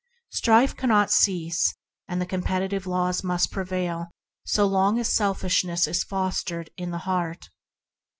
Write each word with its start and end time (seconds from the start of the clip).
Strife 0.31 0.75
cannot 0.75 1.11
cease 1.11 1.75
and 2.07 2.19
the 2.19 2.25
com 2.25 2.41
petitive 2.41 2.87
laws 2.87 3.23
must 3.23 3.51
prevail 3.51 4.07
so 4.43 4.65
long 4.65 4.97
as 4.97 5.13
selfish 5.13 5.63
ness 5.63 5.85
is 5.85 6.03
fostered 6.03 6.71
in 6.75 6.89
the 6.89 6.97
heart. 7.05 7.51